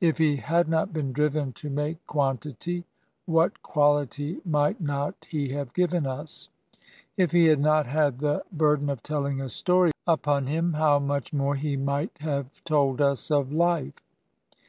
[0.00, 2.84] If he had not been driven to msike quantity,
[3.26, 6.48] what quality might not he have given us
[7.16, 10.74] 1 If he had not had the bur den of telling a story upon him,
[10.74, 13.94] how much more he might have told us of life!